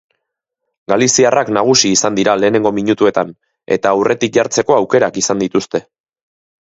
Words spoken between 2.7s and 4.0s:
minutuetan, eta